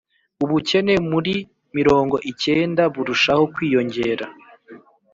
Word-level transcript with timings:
ubukene 0.43 0.93
muri 1.11 1.33
mirongo 1.77 2.15
icyenda 2.31 2.83
burushaho 2.93 3.43
kwiyongera 3.53 4.25